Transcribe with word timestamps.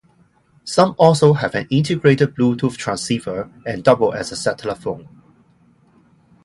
Some 0.63 0.95
also 0.97 1.31
have 1.33 1.53
an 1.53 1.67
integrated 1.69 2.33
Bluetooth 2.33 2.75
transceiver 2.75 3.51
and 3.67 3.83
double 3.83 4.15
as 4.15 4.31
a 4.31 4.35
satellite 4.35 4.79
phone. 4.79 5.07